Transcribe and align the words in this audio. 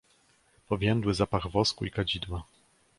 "Powiędły 0.67 1.13
zapach 1.13 1.47
wosku 1.47 1.85
i 1.85 1.91
kadzidła." 1.91 2.43